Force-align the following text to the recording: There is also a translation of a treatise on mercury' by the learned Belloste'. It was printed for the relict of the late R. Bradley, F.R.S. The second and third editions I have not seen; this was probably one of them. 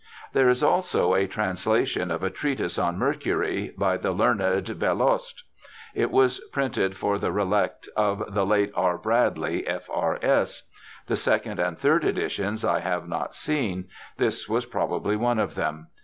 There 0.33 0.49
is 0.49 0.63
also 0.63 1.13
a 1.13 1.27
translation 1.27 2.09
of 2.09 2.23
a 2.23 2.31
treatise 2.31 2.79
on 2.79 2.97
mercury' 2.97 3.71
by 3.87 3.97
the 3.97 4.11
learned 4.11 4.79
Belloste'. 4.79 5.43
It 5.93 6.09
was 6.09 6.39
printed 6.51 6.97
for 6.97 7.19
the 7.19 7.31
relict 7.31 7.87
of 7.95 8.33
the 8.33 8.43
late 8.43 8.71
R. 8.73 8.97
Bradley, 8.97 9.63
F.R.S. 9.67 10.63
The 11.05 11.15
second 11.17 11.59
and 11.59 11.77
third 11.77 12.03
editions 12.03 12.65
I 12.65 12.79
have 12.79 13.07
not 13.07 13.35
seen; 13.35 13.89
this 14.17 14.49
was 14.49 14.65
probably 14.65 15.15
one 15.15 15.37
of 15.37 15.53
them. 15.53 15.89